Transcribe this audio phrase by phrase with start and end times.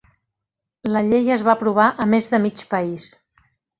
[0.95, 3.07] La llei es va aprovar a més de mig país.